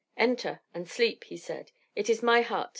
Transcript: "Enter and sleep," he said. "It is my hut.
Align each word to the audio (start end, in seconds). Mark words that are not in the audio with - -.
"Enter 0.17 0.63
and 0.73 0.89
sleep," 0.89 1.25
he 1.25 1.37
said. 1.37 1.73
"It 1.95 2.09
is 2.09 2.23
my 2.23 2.41
hut. 2.41 2.69